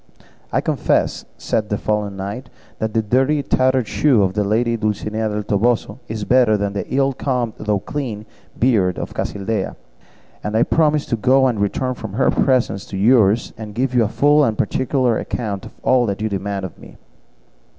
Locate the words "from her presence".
11.93-12.83